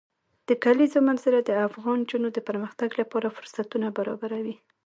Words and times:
د 0.47 0.49
کلیزو 0.63 0.99
منظره 1.07 1.39
د 1.43 1.51
افغان 1.67 1.99
نجونو 2.03 2.27
د 2.33 2.39
پرمختګ 2.47 2.89
لپاره 3.01 3.33
فرصتونه 3.37 3.87
برابروي. 3.97 4.55